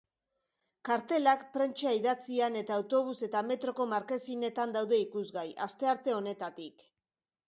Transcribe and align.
Kartelak 0.87 1.41
prentsa 1.57 1.91
idatzian 1.97 2.57
eta 2.61 2.73
autobus 2.81 3.15
eta 3.27 3.41
metroko 3.49 3.87
markesinetan 3.91 4.73
daude 4.79 4.99
ikusgai, 5.03 5.45
astearte 5.67 6.17
honetatik. 6.21 6.83